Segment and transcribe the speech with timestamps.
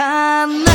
[0.00, 0.69] 悲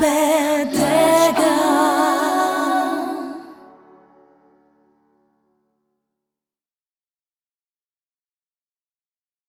[0.00, 0.95] bad day.